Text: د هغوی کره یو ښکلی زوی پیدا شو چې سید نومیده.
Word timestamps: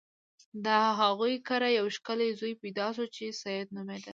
د 0.65 0.67
هغوی 0.99 1.33
کره 1.47 1.69
یو 1.79 1.87
ښکلی 1.95 2.29
زوی 2.39 2.53
پیدا 2.63 2.87
شو 2.95 3.05
چې 3.15 3.25
سید 3.41 3.67
نومیده. 3.75 4.09